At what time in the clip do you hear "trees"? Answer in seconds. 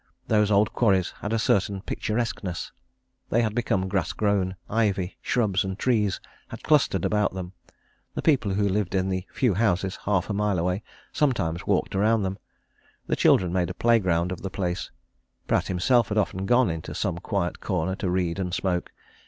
5.77-6.19